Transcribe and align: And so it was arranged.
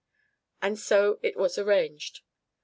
And 0.63 0.79
so 0.79 1.19
it 1.21 1.37
was 1.37 1.59
arranged. 1.59 2.21